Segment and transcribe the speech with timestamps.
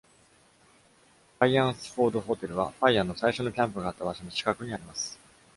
[1.39, 5.19] Fyansford Hotel は、Fyan の最初のキャンプがあった場所の近くにあります。